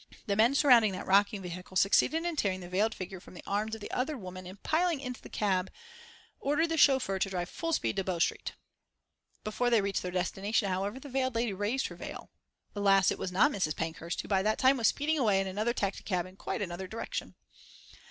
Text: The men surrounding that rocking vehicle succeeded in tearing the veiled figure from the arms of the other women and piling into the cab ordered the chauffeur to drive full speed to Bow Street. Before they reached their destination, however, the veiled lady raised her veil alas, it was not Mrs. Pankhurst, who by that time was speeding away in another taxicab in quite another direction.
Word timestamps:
The 0.25 0.35
men 0.35 0.55
surrounding 0.55 0.93
that 0.93 1.05
rocking 1.05 1.43
vehicle 1.43 1.77
succeeded 1.77 2.25
in 2.25 2.35
tearing 2.35 2.61
the 2.61 2.69
veiled 2.69 2.95
figure 2.95 3.19
from 3.19 3.35
the 3.35 3.43
arms 3.45 3.75
of 3.75 3.81
the 3.81 3.91
other 3.91 4.17
women 4.17 4.47
and 4.47 4.63
piling 4.63 4.99
into 4.99 5.21
the 5.21 5.29
cab 5.29 5.69
ordered 6.39 6.69
the 6.69 6.75
chauffeur 6.77 7.19
to 7.19 7.29
drive 7.29 7.49
full 7.49 7.71
speed 7.71 7.97
to 7.97 8.03
Bow 8.03 8.17
Street. 8.17 8.53
Before 9.43 9.69
they 9.69 9.79
reached 9.79 10.01
their 10.01 10.09
destination, 10.11 10.69
however, 10.69 10.99
the 10.99 11.07
veiled 11.07 11.35
lady 11.35 11.53
raised 11.53 11.85
her 11.89 11.95
veil 11.95 12.31
alas, 12.75 13.11
it 13.11 13.19
was 13.19 13.31
not 13.31 13.51
Mrs. 13.51 13.75
Pankhurst, 13.75 14.21
who 14.21 14.27
by 14.27 14.41
that 14.41 14.57
time 14.57 14.77
was 14.77 14.87
speeding 14.87 15.19
away 15.19 15.39
in 15.39 15.45
another 15.45 15.71
taxicab 15.71 16.25
in 16.25 16.35
quite 16.35 16.63
another 16.63 16.87
direction. 16.87 17.35